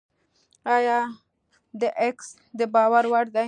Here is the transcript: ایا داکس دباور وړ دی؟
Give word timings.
ایا 0.75 0.99
داکس 1.81 2.27
دباور 2.57 3.03
وړ 3.11 3.25
دی؟ 3.33 3.39